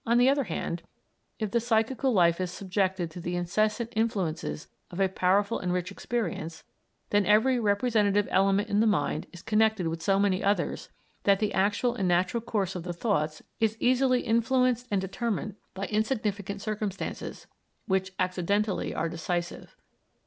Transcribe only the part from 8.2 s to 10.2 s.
element in the mind is connected with so